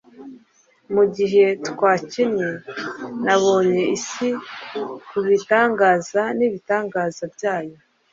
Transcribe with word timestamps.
mugihe 0.93 1.45
twakinnye 1.67 2.49
nabonye 3.25 3.83
isi 3.95 4.29
kubitangaza 5.07 6.23
n'ibitangaza 6.37 7.23
byayo 7.35 7.75